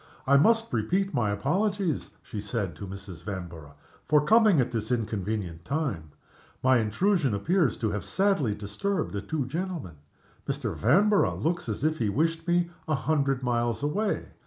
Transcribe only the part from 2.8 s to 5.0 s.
Mrs. Vanborough, "for coming at this